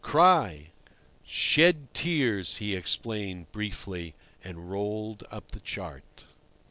"Cry?" 0.03 0.71
"Shed 1.23 1.93
tears," 1.93 2.55
he 2.57 2.73
explained 2.75 3.51
briefly, 3.51 4.15
and 4.43 4.71
rolled 4.71 5.23
up 5.29 5.51
the 5.51 5.59
chart. 5.59 6.25